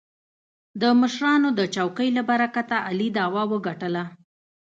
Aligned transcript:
د 0.81 0.83
مشرانو 1.01 1.49
د 1.59 1.61
چوکې 1.75 2.07
له 2.17 2.21
برکته 2.29 2.77
علي 2.87 3.07
دعوه 3.17 3.43
وګټله. 3.51 4.03